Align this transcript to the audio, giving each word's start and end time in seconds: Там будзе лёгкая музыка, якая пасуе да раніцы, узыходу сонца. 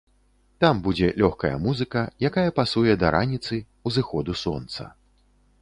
Там 0.63 0.79
будзе 0.87 1.09
лёгкая 1.23 1.51
музыка, 1.67 2.01
якая 2.31 2.49
пасуе 2.63 2.97
да 3.05 3.13
раніцы, 3.17 3.63
узыходу 3.91 4.39
сонца. 4.47 4.93